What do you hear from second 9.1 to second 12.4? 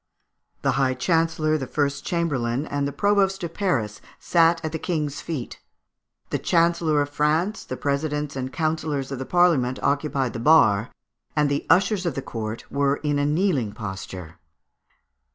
of the Parliament, occupied the bar, and the ushers of the